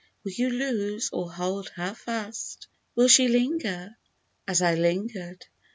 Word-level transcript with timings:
Will 0.23 0.31
you 0.31 0.49
loose 0.49 1.11
or 1.13 1.31
hold 1.31 1.69
her 1.75 1.93
fast? 1.93 2.67
Will 2.95 3.07
she 3.07 3.27
linger 3.27 3.95
as 4.47 4.59
I 4.59 4.73
lingered 4.73 5.45